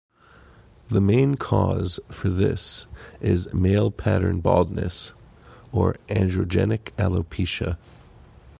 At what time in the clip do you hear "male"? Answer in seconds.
3.53-3.91